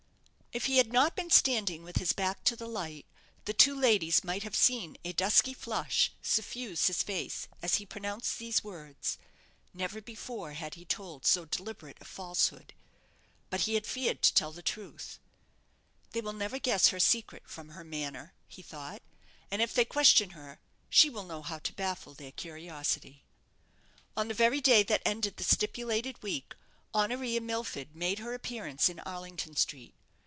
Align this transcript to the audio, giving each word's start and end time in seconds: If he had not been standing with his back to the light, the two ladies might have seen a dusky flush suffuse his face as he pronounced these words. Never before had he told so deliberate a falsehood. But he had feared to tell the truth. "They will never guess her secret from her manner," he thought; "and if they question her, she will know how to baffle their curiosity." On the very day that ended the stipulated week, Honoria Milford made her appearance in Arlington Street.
If 0.53 0.65
he 0.65 0.75
had 0.75 0.91
not 0.91 1.15
been 1.15 1.29
standing 1.29 1.81
with 1.81 1.95
his 1.95 2.11
back 2.11 2.43
to 2.43 2.57
the 2.57 2.67
light, 2.67 3.05
the 3.45 3.53
two 3.53 3.73
ladies 3.73 4.21
might 4.21 4.43
have 4.43 4.53
seen 4.53 4.97
a 5.05 5.13
dusky 5.13 5.53
flush 5.53 6.11
suffuse 6.21 6.87
his 6.87 7.03
face 7.03 7.47
as 7.61 7.75
he 7.75 7.85
pronounced 7.85 8.37
these 8.37 8.61
words. 8.61 9.17
Never 9.73 10.01
before 10.01 10.51
had 10.51 10.73
he 10.73 10.83
told 10.83 11.25
so 11.25 11.45
deliberate 11.45 11.99
a 12.01 12.03
falsehood. 12.03 12.73
But 13.49 13.61
he 13.61 13.75
had 13.75 13.87
feared 13.87 14.21
to 14.23 14.33
tell 14.33 14.51
the 14.51 14.61
truth. 14.61 15.19
"They 16.11 16.19
will 16.19 16.33
never 16.33 16.59
guess 16.59 16.87
her 16.89 16.99
secret 16.99 17.43
from 17.47 17.69
her 17.69 17.85
manner," 17.85 18.33
he 18.49 18.61
thought; 18.61 19.01
"and 19.49 19.61
if 19.61 19.73
they 19.73 19.85
question 19.85 20.31
her, 20.31 20.59
she 20.89 21.09
will 21.09 21.23
know 21.23 21.43
how 21.43 21.59
to 21.59 21.71
baffle 21.71 22.13
their 22.13 22.33
curiosity." 22.33 23.23
On 24.17 24.27
the 24.27 24.33
very 24.33 24.59
day 24.59 24.83
that 24.83 25.01
ended 25.05 25.37
the 25.37 25.45
stipulated 25.45 26.21
week, 26.21 26.55
Honoria 26.93 27.39
Milford 27.39 27.95
made 27.95 28.19
her 28.19 28.33
appearance 28.33 28.89
in 28.89 28.99
Arlington 28.99 29.55
Street. 29.55 29.93